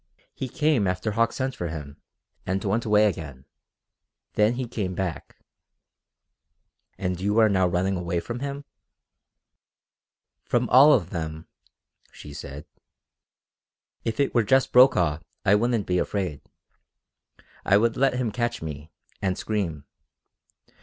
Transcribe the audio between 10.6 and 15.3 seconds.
all of them," she said. "If it were just Brokaw